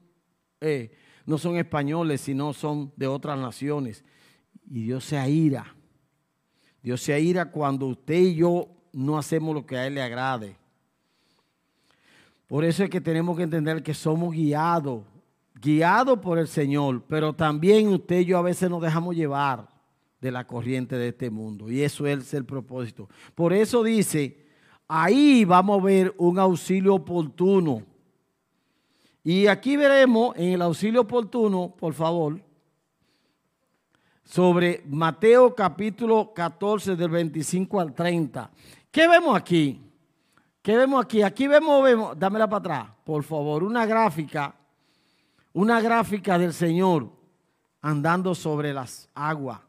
[0.62, 0.90] eh,
[1.26, 4.06] no son españoles, sino son de otras naciones.
[4.70, 5.76] Y Dios se aira.
[6.82, 10.56] Dios se aira cuando usted y yo no hacemos lo que a Él le agrade.
[12.48, 15.04] Por eso es que tenemos que entender que somos guiados,
[15.56, 19.70] guiados por el Señor, pero también usted y yo a veces nos dejamos llevar
[20.20, 21.72] de la corriente de este mundo.
[21.72, 23.10] Y eso es el propósito.
[23.36, 24.46] Por eso dice,
[24.88, 27.84] ahí vamos a ver un auxilio oportuno.
[29.24, 32.42] Y aquí veremos en el auxilio oportuno, por favor,
[34.32, 38.50] sobre Mateo capítulo 14 del 25 al 30.
[38.90, 39.82] ¿Qué vemos aquí?
[40.62, 41.22] ¿Qué vemos aquí?
[41.22, 44.56] Aquí vemos, vemos, dámela para atrás, por favor, una gráfica,
[45.52, 47.12] una gráfica del Señor
[47.82, 49.60] andando sobre las aguas.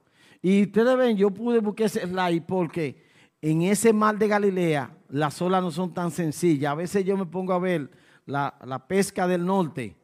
[0.40, 3.02] Y ustedes ven, yo pude buscar ese slide porque
[3.40, 6.70] en ese mar de Galilea las olas no son tan sencillas.
[6.70, 7.90] A veces yo me pongo a ver
[8.26, 9.96] la, pesca del norte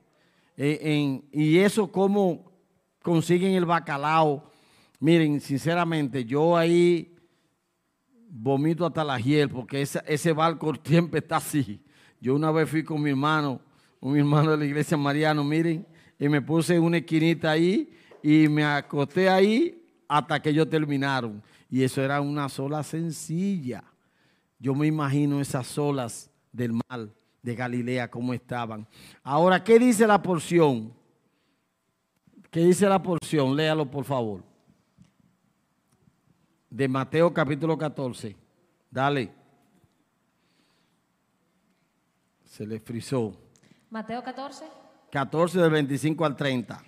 [0.56, 2.47] eh, y eso cómo
[3.08, 4.44] consiguen el bacalao.
[5.00, 7.16] Miren, sinceramente, yo ahí
[8.28, 11.80] vomito hasta la hiel porque ese barco siempre está así.
[12.20, 13.62] Yo una vez fui con mi hermano,
[13.98, 15.86] un hermano de la iglesia Mariano, miren,
[16.18, 17.90] y me puse una esquinita ahí
[18.22, 21.42] y me acosté ahí hasta que ellos terminaron.
[21.70, 23.84] Y eso era una sola sencilla.
[24.58, 27.08] Yo me imagino esas olas del mar
[27.42, 28.86] de Galilea, cómo estaban.
[29.22, 30.97] Ahora, ¿qué dice la porción?
[32.50, 33.56] ¿Qué dice la porción?
[33.56, 34.48] Léalo, por favor
[36.70, 38.36] de Mateo capítulo 14.
[38.90, 39.30] Dale.
[42.44, 43.36] Se le frizó.
[43.90, 44.64] Mateo 14.
[45.10, 46.82] 14 del 25 al 30.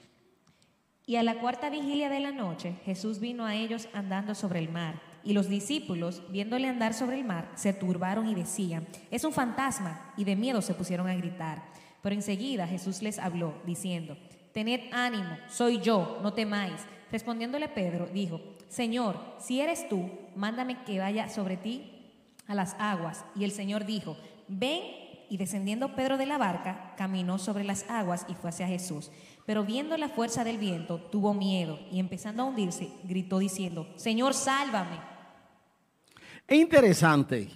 [1.07, 4.71] Y a la cuarta vigilia de la noche Jesús vino a ellos andando sobre el
[4.71, 5.01] mar.
[5.23, 10.15] Y los discípulos, viéndole andar sobre el mar, se turbaron y decían, es un fantasma,
[10.17, 11.63] y de miedo se pusieron a gritar.
[12.03, 14.17] Pero enseguida Jesús les habló, diciendo,
[14.53, 16.83] tened ánimo, soy yo, no temáis.
[17.11, 22.13] Respondiéndole Pedro, dijo, Señor, si eres tú, mándame que vaya sobre ti
[22.47, 23.25] a las aguas.
[23.35, 24.17] Y el Señor dijo,
[24.49, 24.83] ven.
[25.33, 29.13] Y descendiendo Pedro de la barca, caminó sobre las aguas y fue hacia Jesús.
[29.47, 34.35] Pero viendo la fuerza del viento, tuvo miedo y empezando a hundirse, gritó diciendo, Señor,
[34.35, 34.99] sálvame.
[36.49, 37.49] Es interesante.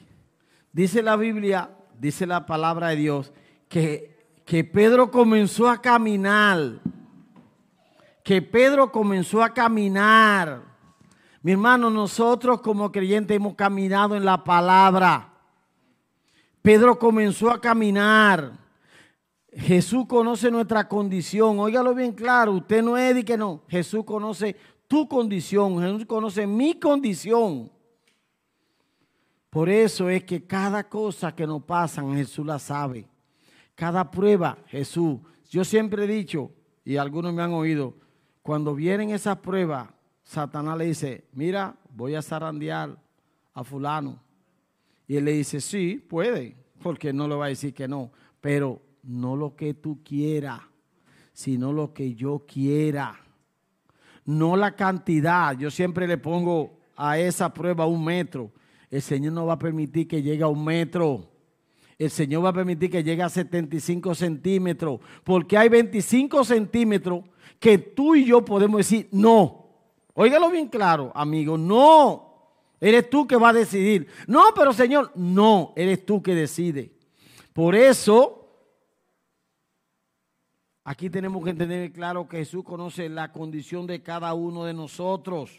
[0.73, 3.33] Dice la Biblia, dice la palabra de Dios,
[3.69, 4.14] que,
[4.45, 6.81] que Pedro comenzó a caminar.
[8.23, 10.75] Que Pedro comenzó a caminar
[11.45, 15.31] mi hermano, nosotros como creyentes hemos caminado en la palabra.
[16.63, 18.53] Pedro comenzó a caminar.
[19.53, 21.59] Jesús conoce nuestra condición.
[21.59, 22.53] Óigalo bien claro.
[22.53, 23.61] Usted no es de que no.
[23.69, 24.57] Jesús conoce
[24.89, 25.83] tu condición.
[25.83, 27.71] Jesús conoce mi condición.
[29.51, 33.07] Por eso es que cada cosa que nos pasa, Jesús la sabe.
[33.75, 35.21] Cada prueba, Jesús.
[35.51, 36.53] Yo siempre he dicho,
[36.85, 37.95] y algunos me han oído,
[38.43, 39.89] cuando vienen esas pruebas,
[40.23, 42.99] Satanás le dice, mira, voy a zarandear
[43.53, 44.23] a fulano.
[45.07, 48.11] Y él le dice, sí, puede, porque no le va a decir que no,
[48.41, 50.61] pero no lo que tú quieras,
[51.33, 53.21] sino lo que yo quiera.
[54.25, 55.57] No la cantidad.
[55.57, 58.51] Yo siempre le pongo a esa prueba un metro.
[58.91, 61.31] El Señor no va a permitir que llegue a un metro.
[62.05, 65.01] El Señor va a permitir que llegue a 75 centímetros.
[65.23, 67.25] Porque hay 25 centímetros
[67.59, 69.65] que tú y yo podemos decir no.
[70.13, 71.57] Óigalo bien claro, amigo.
[71.57, 74.07] No, eres tú que va a decidir.
[74.27, 76.93] No, pero Señor, no, eres tú que decide.
[77.53, 78.49] Por eso,
[80.85, 85.59] aquí tenemos que entender claro que Jesús conoce la condición de cada uno de nosotros.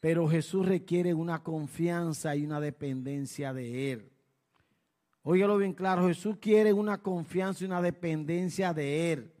[0.00, 4.13] Pero Jesús requiere una confianza y una dependencia de Él.
[5.24, 9.34] Óigalo bien claro, Jesús quiere una confianza y una dependencia de Él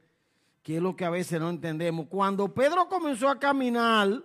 [0.64, 2.06] que es lo que a veces no entendemos.
[2.06, 4.24] Cuando Pedro comenzó a caminar,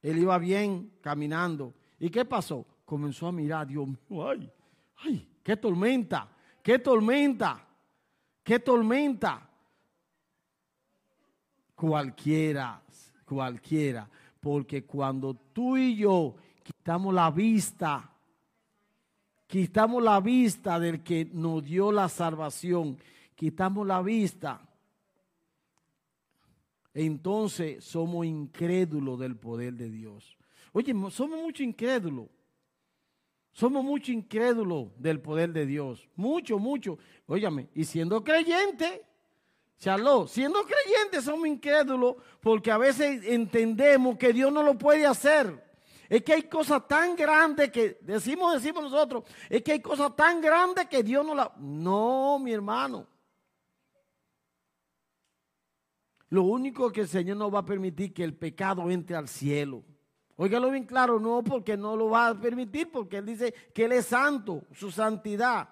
[0.00, 1.74] él iba bien caminando.
[1.98, 2.64] ¿Y qué pasó?
[2.84, 4.50] Comenzó a mirar, Dios mío, ay,
[4.98, 6.28] ay, qué tormenta,
[6.62, 7.66] qué tormenta,
[8.44, 9.50] qué tormenta.
[11.74, 12.80] Cualquiera,
[13.24, 18.08] cualquiera, porque cuando tú y yo quitamos la vista,
[19.48, 22.96] quitamos la vista del que nos dio la salvación,
[23.34, 24.60] quitamos la vista,
[26.94, 30.36] entonces somos incrédulos del poder de Dios.
[30.72, 32.26] Oye, somos mucho incrédulos.
[33.52, 36.08] Somos mucho incrédulos del poder de Dios.
[36.14, 36.98] Mucho, mucho.
[37.26, 39.04] Óyame, y siendo creyente,
[39.78, 45.67] Charlo, siendo creyentes somos incrédulos porque a veces entendemos que Dios no lo puede hacer.
[46.08, 50.40] Es que hay cosas tan grandes que decimos, decimos nosotros, es que hay cosas tan
[50.40, 51.52] grandes que Dios no la...
[51.58, 53.06] No, mi hermano.
[56.30, 59.84] Lo único que el Señor no va a permitir que el pecado entre al cielo.
[60.36, 63.92] Óigalo bien claro, no porque no lo va a permitir, porque Él dice que Él
[63.92, 65.68] es santo, su santidad.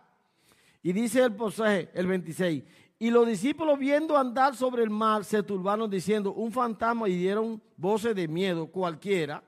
[0.83, 2.64] Y dice el pasaje, el 26,
[2.99, 7.62] y los discípulos viendo andar sobre el mar se turbaron diciendo, un fantasma y dieron
[7.77, 9.42] voces de miedo cualquiera,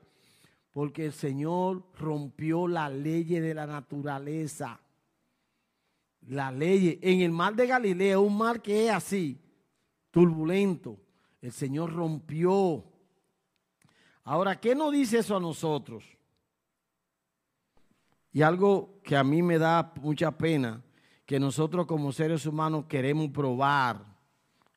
[0.71, 4.79] porque el Señor rompió la ley de la naturaleza.
[6.27, 9.39] La ley en el mar de Galilea, un mar que es así,
[10.11, 10.99] turbulento,
[11.41, 12.83] el Señor rompió.
[14.23, 16.03] Ahora, ¿qué nos dice eso a nosotros?
[18.31, 20.83] Y algo que a mí me da mucha pena,
[21.25, 24.05] que nosotros como seres humanos queremos probar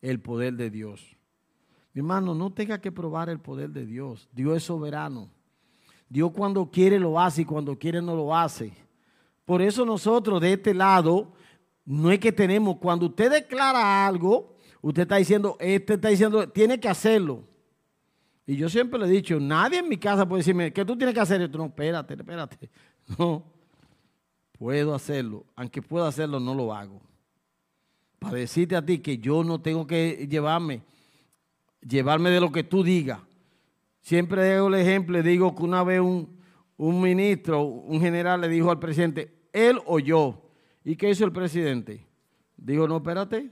[0.00, 1.16] el poder de Dios.
[1.92, 4.28] Mi hermano, no tenga que probar el poder de Dios.
[4.32, 5.30] Dios es soberano.
[6.12, 8.70] Dios cuando quiere lo hace y cuando quiere no lo hace.
[9.46, 11.32] Por eso nosotros de este lado,
[11.86, 16.78] no es que tenemos, cuando usted declara algo, usted está diciendo, este está diciendo, tiene
[16.78, 17.44] que hacerlo.
[18.46, 21.14] Y yo siempre le he dicho, nadie en mi casa puede decirme que tú tienes
[21.14, 21.56] que hacer esto.
[21.56, 22.70] No, espérate, espérate.
[23.18, 23.42] No,
[24.58, 25.46] puedo hacerlo.
[25.56, 27.00] Aunque pueda hacerlo, no lo hago.
[28.18, 30.82] Para decirte a ti que yo no tengo que llevarme,
[31.80, 33.18] llevarme de lo que tú digas.
[34.02, 36.38] Siempre dejo el ejemplo, le digo que una vez un,
[36.76, 40.42] un ministro, un general le dijo al presidente, él o yo.
[40.84, 42.04] ¿Y qué hizo el presidente?
[42.56, 43.50] Dijo, no, espérate,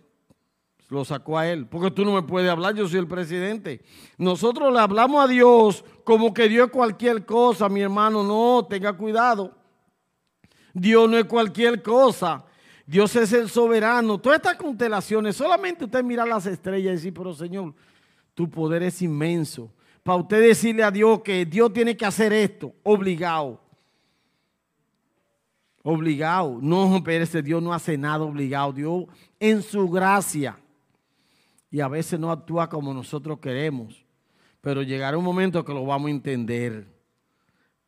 [0.89, 3.83] lo sacó a él, porque tú no me puedes hablar, yo soy el presidente.
[4.19, 8.93] Nosotros le hablamos a Dios como que Dios es cualquier cosa, mi hermano, no, tenga
[8.93, 9.57] cuidado.
[10.75, 12.45] Dios no es cualquier cosa.
[12.85, 14.19] Dios es el soberano.
[14.19, 17.73] Todas estas constelaciones, solamente usted mira las estrellas y decir, pero Señor,
[18.35, 19.73] tu poder es inmenso.
[20.03, 23.61] Para usted decirle a Dios que Dios tiene que hacer esto, obligado.
[25.83, 26.59] Obligado.
[26.61, 28.73] No, pero ese Dios no hace nada obligado.
[28.73, 29.05] Dios
[29.39, 30.59] en su gracia
[31.71, 34.05] y a veces no actúa como nosotros queremos.
[34.61, 36.87] Pero llegará un momento que lo vamos a entender.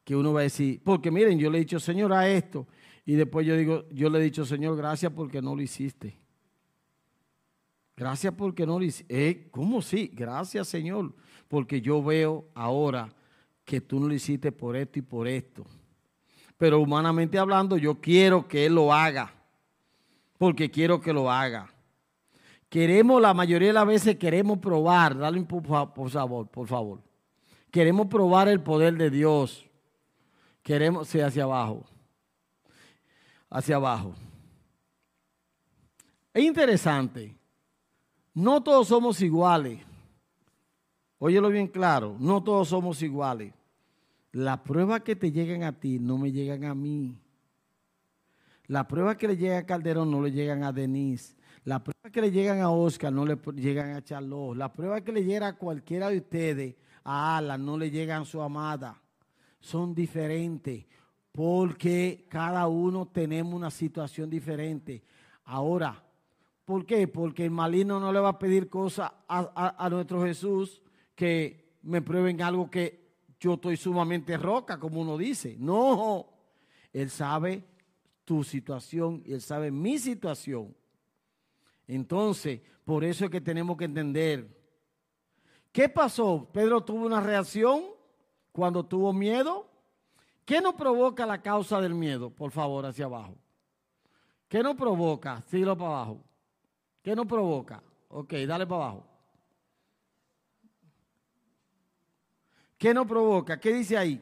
[0.04, 2.66] Que uno va a decir, porque miren, yo le he dicho, Señor, a esto.
[3.04, 6.16] Y después yo digo, yo le he dicho, Señor, gracias porque no lo hiciste.
[7.96, 9.28] Gracias porque no lo hiciste.
[9.28, 10.10] Eh, ¿Cómo sí?
[10.12, 11.14] Gracias, Señor.
[11.52, 13.12] Porque yo veo ahora
[13.62, 15.66] que tú no lo hiciste por esto y por esto.
[16.56, 19.34] Pero humanamente hablando, yo quiero que Él lo haga.
[20.38, 21.70] Porque quiero que lo haga.
[22.70, 27.02] Queremos, la mayoría de las veces queremos probar, dale por, por favor, por favor.
[27.70, 29.68] Queremos probar el poder de Dios.
[30.62, 31.84] Queremos, sí, hacia abajo.
[33.50, 34.14] Hacia abajo.
[36.32, 37.36] Es interesante.
[38.32, 39.91] No todos somos iguales.
[41.24, 43.54] Óyelo bien claro, no todos somos iguales.
[44.32, 47.16] Las pruebas que te llegan a ti no me llegan a mí.
[48.66, 51.36] Las pruebas que le llegan a Calderón no le llegan a Denise.
[51.62, 54.56] Las pruebas que le llegan a Oscar no le llegan a Charlotte.
[54.56, 58.24] Las pruebas que le llegan a cualquiera de ustedes, a Alan, no le llegan a
[58.24, 59.00] su amada.
[59.60, 60.86] Son diferentes
[61.30, 65.04] porque cada uno tenemos una situación diferente.
[65.44, 66.02] Ahora,
[66.64, 67.06] ¿por qué?
[67.06, 70.82] Porque el maligno no le va a pedir cosas a, a nuestro Jesús
[71.22, 75.54] que me prueben algo que yo estoy sumamente roca, como uno dice.
[75.56, 76.26] No,
[76.92, 77.62] Él sabe
[78.24, 80.74] tu situación y Él sabe mi situación.
[81.86, 84.48] Entonces, por eso es que tenemos que entender.
[85.70, 86.48] ¿Qué pasó?
[86.52, 87.84] Pedro tuvo una reacción
[88.50, 89.70] cuando tuvo miedo.
[90.44, 92.30] ¿Qué nos provoca la causa del miedo?
[92.30, 93.36] Por favor, hacia abajo.
[94.48, 95.40] ¿Qué nos provoca?
[95.42, 96.24] Síguelo para abajo.
[97.00, 97.80] ¿Qué nos provoca?
[98.08, 99.11] Ok, dale para abajo.
[102.82, 103.60] ¿Qué nos provoca?
[103.60, 104.20] ¿Qué dice ahí?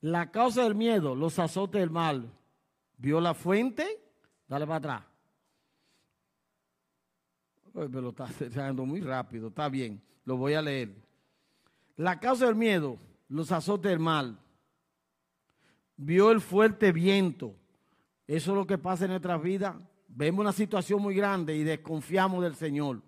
[0.00, 2.30] La causa del miedo, los azotes del mal.
[2.98, 4.00] ¿Vio la fuente?
[4.46, 5.02] Dale para atrás.
[7.74, 10.94] Me lo está haciendo muy rápido, está bien, lo voy a leer.
[11.96, 12.96] La causa del miedo,
[13.28, 14.38] los azotes del mal.
[15.96, 17.56] Vio el fuerte viento.
[18.28, 19.74] Eso es lo que pasa en nuestras vidas.
[20.06, 23.02] Vemos una situación muy grande y desconfiamos del Señor.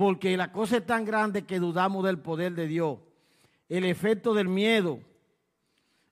[0.00, 2.98] Porque la cosa es tan grande que dudamos del poder de Dios.
[3.68, 4.98] El efecto del miedo.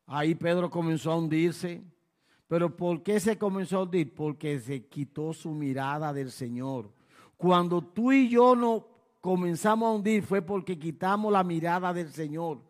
[0.04, 1.82] Ahí Pedro comenzó a hundirse.
[2.48, 4.14] Pero ¿por qué se comenzó a hundir?
[4.14, 6.92] Porque se quitó su mirada del Señor.
[7.38, 8.86] Cuando tú y yo no
[9.22, 12.60] comenzamos a hundir fue porque quitamos la mirada del Señor,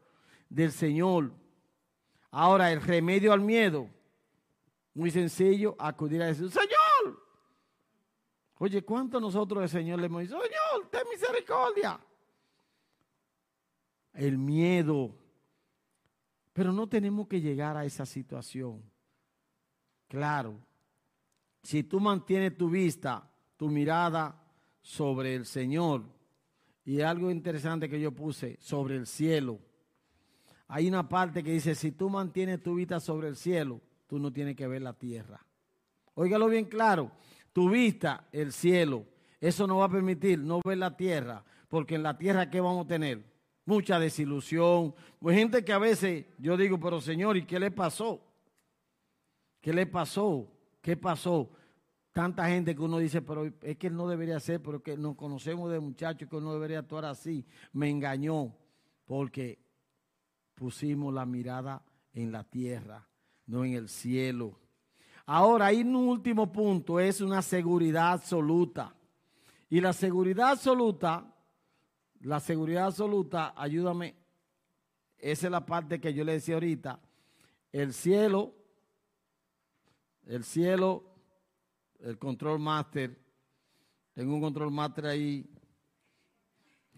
[0.49, 1.33] del Señor.
[2.31, 3.89] Ahora, el remedio al miedo,
[4.95, 6.78] muy sencillo, acudir a decir, Señor.
[8.59, 12.01] Oye, ¿cuánto nosotros el Señor le hemos dicho, Señor, ten misericordia?
[14.15, 15.15] El miedo.
[16.53, 18.83] Pero no tenemos que llegar a esa situación.
[20.09, 20.59] Claro,
[21.63, 24.43] si tú mantienes tu vista, tu mirada
[24.81, 26.03] sobre el Señor,
[26.89, 29.59] y algo interesante que yo puse, sobre el cielo.
[30.69, 34.33] Hay una parte que dice, si tú mantienes tu vista sobre el cielo, tú no
[34.33, 35.47] tienes que ver la tierra.
[36.15, 37.13] Óigalo bien claro.
[37.59, 39.05] Tu vista, el cielo.
[39.41, 42.85] Eso no va a permitir no ver la tierra, porque en la tierra, ¿qué vamos
[42.85, 43.25] a tener?
[43.65, 44.95] Mucha desilusión.
[45.19, 48.25] Pues gente que a veces yo digo, pero Señor, ¿y qué le pasó?
[49.61, 50.47] ¿Qué le pasó?
[50.81, 51.51] ¿Qué pasó?
[52.13, 55.17] Tanta gente que uno dice, pero es que él no debería ser, pero que nos
[55.17, 57.45] conocemos de muchachos que uno debería actuar así.
[57.73, 58.55] Me engañó
[59.05, 59.59] porque
[60.55, 63.09] pusimos la mirada en la tierra,
[63.47, 64.61] no en el cielo.
[65.31, 68.95] Ahora, hay un último punto, es una seguridad absoluta.
[69.69, 71.35] Y la seguridad absoluta,
[72.21, 74.15] la seguridad absoluta, ayúdame,
[75.19, 76.99] esa es la parte que yo le decía ahorita,
[77.73, 78.55] el cielo,
[80.25, 81.05] el cielo,
[81.99, 83.15] el control master,
[84.15, 85.47] tengo un control master ahí,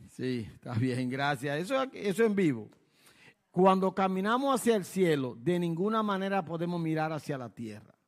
[0.09, 2.69] sí, está bien, gracias, eso, eso en vivo.
[3.51, 8.00] Cuando caminamos hacia el cielo, de ninguna manera podemos mirar hacia la tierra.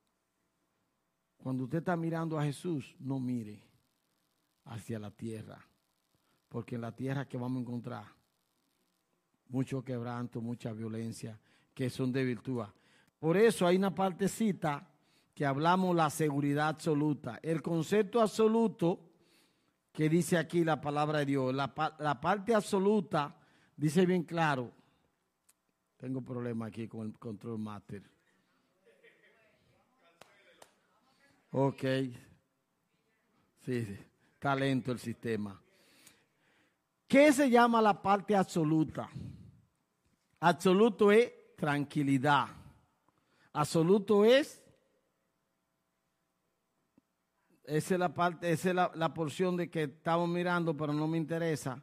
[1.43, 3.61] Cuando usted está mirando a Jesús, no mire
[4.67, 5.59] hacia la tierra,
[6.49, 8.05] porque en la tierra que vamos a encontrar
[9.49, 11.41] mucho quebranto, mucha violencia,
[11.75, 12.63] que son de virtud.
[13.19, 14.89] Por eso hay una partecita
[15.35, 17.41] que hablamos la seguridad absoluta.
[17.43, 19.01] El concepto absoluto
[19.93, 23.37] que dice aquí la palabra de Dios, la, la parte absoluta
[23.77, 24.71] dice bien claro,
[25.97, 28.12] tengo problema aquí con el control master.
[31.53, 31.83] Ok.
[33.65, 33.99] Sí, sí.
[34.39, 35.61] Talento el sistema.
[37.07, 39.09] ¿Qué se llama la parte absoluta?
[40.41, 42.49] Absoluto es tranquilidad.
[43.53, 44.63] Absoluto es
[47.65, 51.17] esa es la parte, esa es la, porción de que estamos mirando, pero no me
[51.17, 51.83] interesa.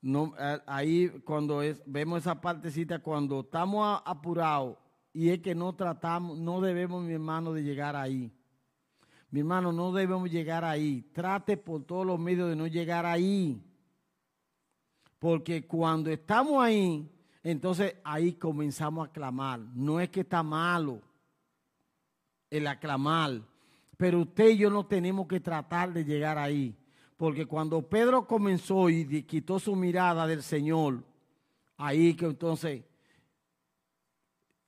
[0.00, 0.34] No,
[0.66, 4.76] ahí cuando es, vemos esa partecita, cuando estamos apurados
[5.12, 8.32] y es que no tratamos, no debemos, mi hermano, de llegar ahí.
[9.32, 11.00] Mi hermano, no debemos llegar ahí.
[11.14, 13.58] Trate por todos los medios de no llegar ahí.
[15.18, 17.10] Porque cuando estamos ahí,
[17.42, 19.58] entonces ahí comenzamos a clamar.
[19.74, 21.00] No es que está malo
[22.50, 23.40] el aclamar,
[23.96, 26.76] pero usted y yo no tenemos que tratar de llegar ahí.
[27.16, 31.02] Porque cuando Pedro comenzó y quitó su mirada del Señor,
[31.78, 32.84] ahí que entonces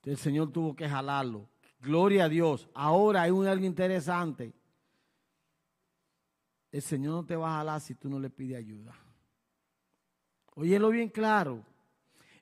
[0.05, 1.47] el Señor tuvo que jalarlo.
[1.79, 2.67] Gloria a Dios.
[2.73, 4.53] Ahora hay un algo interesante.
[6.71, 8.93] El Señor no te va a jalar si tú no le pides ayuda.
[10.55, 11.63] Óyelo bien claro.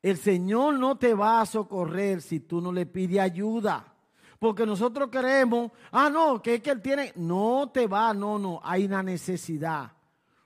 [0.02, 3.94] El Señor no te va a socorrer si tú no le pides ayuda.
[4.40, 7.14] Porque nosotros queremos, ah, no, que es que Él tiene.
[7.16, 8.60] No te va, no, no.
[8.64, 9.92] Hay una necesidad.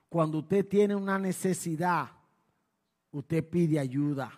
[0.10, 2.10] Cuando usted tiene una necesidad,
[3.12, 4.32] usted pide ayuda.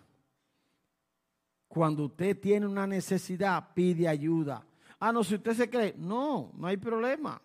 [1.70, 4.66] Cuando usted tiene una necesidad, pide ayuda.
[5.00, 7.40] Ah, no, si usted se cree, no, no hay problema.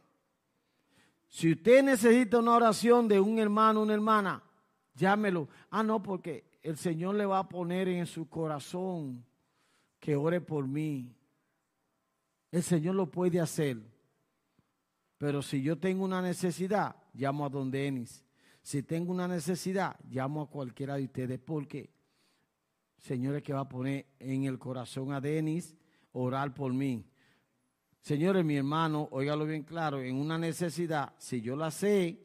[1.29, 4.43] Si usted necesita una oración de un hermano, una hermana,
[4.95, 5.49] llámelo.
[5.71, 9.23] Ah, no, porque el Señor le va a poner en su corazón
[10.01, 11.15] que ore por mí.
[12.51, 13.79] El Señor lo puede hacer.
[15.19, 18.25] Pero si yo tengo una necesidad, llamo a don Denis.
[18.63, 21.94] Si tengo una necesidad, llamo a cualquiera de ustedes porque
[23.05, 25.77] Señor es que va a poner en el corazón a Denis
[26.13, 27.05] orar por mí.
[28.01, 32.19] Señores, mi hermano, óigalo bien claro, en una necesidad, si yo la sé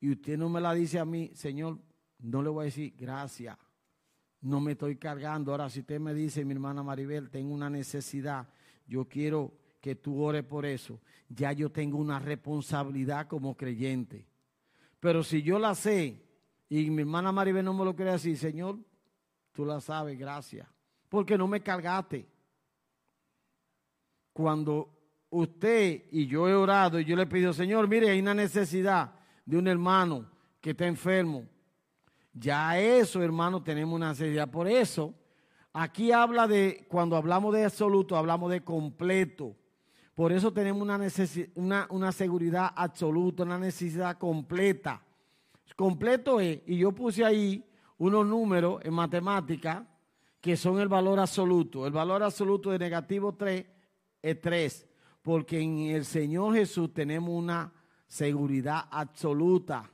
[0.00, 1.78] y usted no me la dice a mí, Señor,
[2.18, 3.56] no le voy a decir gracias.
[4.42, 5.50] No me estoy cargando.
[5.50, 8.46] Ahora, si usted me dice, mi hermana Maribel, tengo una necesidad,
[8.86, 11.00] yo quiero que tú ores por eso.
[11.30, 14.26] Ya yo tengo una responsabilidad como creyente.
[15.00, 16.22] Pero si yo la sé
[16.68, 18.78] y mi hermana Maribel no me lo quiere decir, Señor,
[19.52, 20.66] tú la sabes, gracias.
[21.08, 22.26] Porque no me cargaste.
[24.32, 24.88] Cuando
[25.30, 29.12] usted y yo he orado y yo le pido, Señor, mire, hay una necesidad
[29.44, 30.30] de un hermano
[30.60, 31.44] que está enfermo.
[32.32, 34.50] Ya eso, hermano, tenemos una necesidad.
[34.50, 35.14] Por eso,
[35.72, 39.54] aquí habla de, cuando hablamos de absoluto, hablamos de completo.
[40.14, 40.98] Por eso tenemos una,
[41.54, 45.02] una, una seguridad absoluta, una necesidad completa.
[45.76, 47.64] Completo es, y yo puse ahí
[48.02, 49.86] unos números en matemática
[50.40, 51.86] que son el valor absoluto.
[51.86, 53.64] El valor absoluto de negativo 3
[54.20, 54.88] es 3,
[55.22, 57.72] porque en el Señor Jesús tenemos una
[58.08, 59.88] seguridad absoluta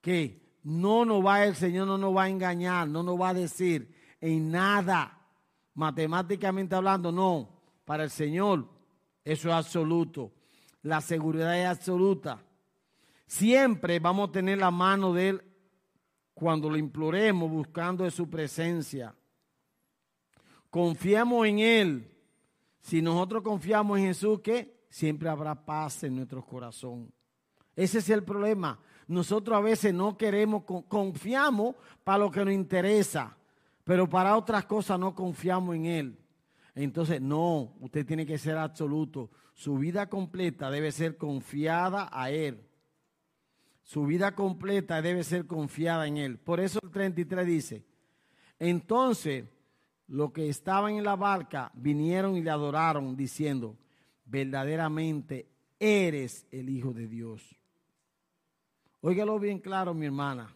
[0.00, 3.34] que no nos va, el Señor no nos va a engañar, no nos va a
[3.34, 5.18] decir en nada,
[5.74, 7.48] matemáticamente hablando, no,
[7.84, 8.68] para el Señor
[9.24, 10.30] eso es absoluto.
[10.82, 12.40] La seguridad es absoluta.
[13.26, 15.51] Siempre vamos a tener la mano de Él
[16.34, 19.14] cuando lo imploremos buscando su presencia.
[20.70, 22.08] Confiamos en Él.
[22.80, 24.82] Si nosotros confiamos en Jesús, ¿qué?
[24.92, 27.10] siempre habrá paz en nuestro corazón.
[27.74, 28.78] Ese es el problema.
[29.08, 31.74] Nosotros a veces no queremos, confiamos
[32.04, 33.36] para lo que nos interesa,
[33.84, 36.18] pero para otras cosas no confiamos en Él.
[36.74, 39.30] Entonces, no, usted tiene que ser absoluto.
[39.54, 42.62] Su vida completa debe ser confiada a Él.
[43.82, 46.38] Su vida completa debe ser confiada en Él.
[46.38, 47.84] Por eso el 33 dice,
[48.58, 49.44] entonces
[50.08, 53.76] los que estaban en la barca vinieron y le adoraron diciendo,
[54.24, 57.56] verdaderamente eres el Hijo de Dios.
[59.00, 60.54] Óigalo bien claro, mi hermana,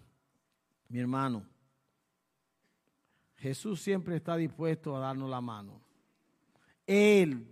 [0.89, 1.45] mi hermano.
[3.37, 5.81] Jesús siempre está dispuesto a darnos la mano.
[6.87, 7.45] Él,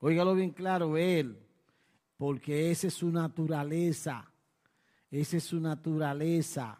[0.00, 1.38] óigalo bien claro, Él,
[2.16, 4.31] porque esa es su naturaleza.
[5.12, 6.78] Esa es su naturaleza.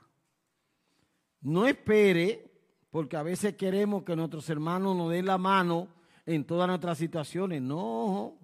[1.42, 2.50] No espere,
[2.90, 5.88] porque a veces queremos que nuestros hermanos nos den la mano
[6.24, 7.60] en todas nuestras situaciones.
[7.60, 8.38] No.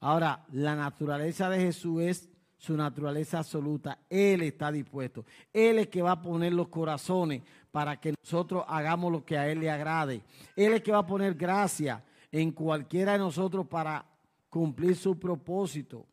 [0.00, 3.98] Ahora, la naturaleza de Jesús es su naturaleza absoluta.
[4.08, 5.26] Él está dispuesto.
[5.52, 9.46] Él es que va a poner los corazones para que nosotros hagamos lo que a
[9.46, 10.22] Él le agrade.
[10.56, 12.02] Él es que va a poner gracia
[12.32, 14.06] en cualquiera de nosotros para
[14.48, 16.06] cumplir su propósito.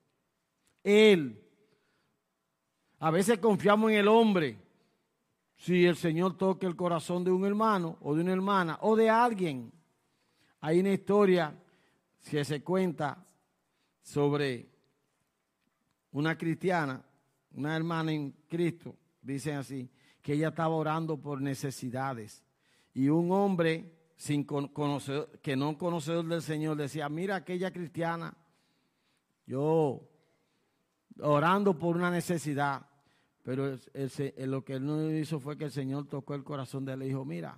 [0.84, 1.47] Él
[3.00, 4.58] a veces confiamos en el hombre.
[5.56, 9.10] Si el Señor toca el corazón de un hermano o de una hermana o de
[9.10, 9.72] alguien.
[10.62, 11.56] Hay una historia
[12.30, 13.26] que se cuenta
[14.02, 14.70] sobre
[16.12, 17.04] una cristiana,
[17.54, 19.90] una hermana en Cristo, dicen así,
[20.22, 22.44] que ella estaba orando por necesidades.
[22.94, 28.36] Y un hombre sin conocer, que no conocedor del Señor decía, mira aquella cristiana,
[29.46, 30.02] yo
[31.22, 32.87] orando por una necesidad.
[33.48, 33.78] Pero
[34.40, 37.06] lo que él no hizo fue que el Señor tocó el corazón de él y
[37.06, 37.58] dijo, mira,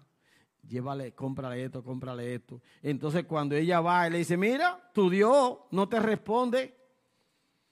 [0.67, 2.61] llévale, cómprale esto, cómprale esto.
[2.83, 6.77] Entonces cuando ella va, él le dice, mira, tu Dios no te responde.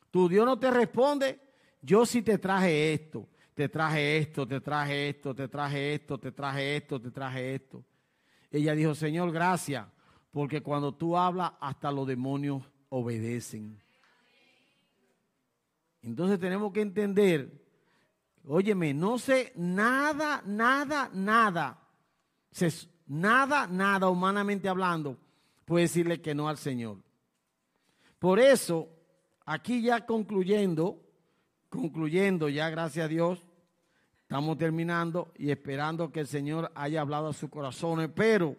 [0.10, 1.40] Tu Dios no te responde.
[1.80, 6.32] Yo sí te traje esto, te traje esto, te traje esto, te traje esto, te
[6.32, 7.86] traje esto, te traje esto.
[8.50, 9.86] Ella dijo, Señor, gracias,
[10.32, 13.80] porque cuando tú hablas, hasta los demonios obedecen.
[16.02, 17.67] Entonces tenemos que entender,
[18.48, 21.78] óyeme, no sé nada, nada, nada,
[23.08, 25.18] nada, nada humanamente hablando,
[25.66, 26.98] puede decirle que no al Señor.
[28.20, 28.90] Por eso,
[29.46, 31.02] aquí ya concluyendo,
[31.70, 33.46] concluyendo ya, gracias a Dios,
[34.22, 38.56] estamos terminando y esperando que el Señor haya hablado a sus corazones, pero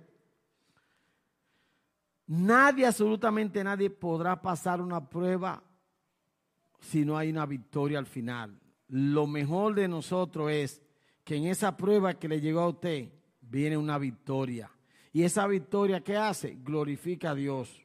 [2.27, 5.63] nadie, absolutamente nadie podrá pasar una prueba
[6.79, 8.59] si no hay una victoria al final.
[8.89, 10.83] Lo mejor de nosotros es
[11.25, 13.11] que en esa prueba que le llegó a usted
[13.41, 14.71] viene una victoria.
[15.13, 17.83] Y esa victoria que hace glorifica a Dios.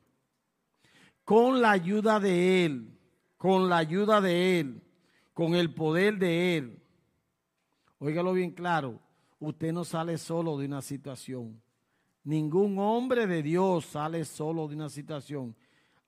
[1.26, 2.98] Con la ayuda de Él,
[3.38, 4.82] con la ayuda de Él,
[5.34, 6.80] con el poder de Él.
[8.00, 9.00] Óigalo bien claro,
[9.40, 11.62] usted no sale solo de una situación.
[12.24, 15.56] Ningún hombre de Dios sale solo de una situación.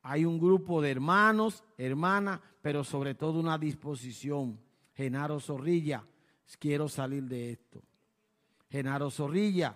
[0.01, 4.59] Hay un grupo de hermanos, hermanas, pero sobre todo una disposición.
[4.95, 6.03] Genaro Zorrilla,
[6.59, 7.83] quiero salir de esto.
[8.69, 9.75] Genaro Zorrilla,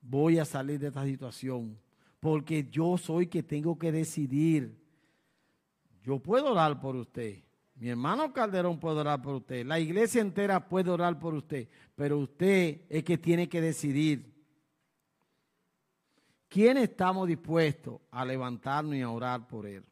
[0.00, 1.78] voy a salir de esta situación,
[2.20, 4.76] porque yo soy que tengo que decidir.
[6.02, 7.42] Yo puedo orar por usted.
[7.74, 9.64] Mi hermano Calderón puede orar por usted.
[9.64, 11.68] La iglesia entera puede orar por usted.
[11.94, 14.34] Pero usted es que tiene que decidir.
[16.48, 19.84] ¿Quién estamos dispuestos a levantarnos y a orar por Él?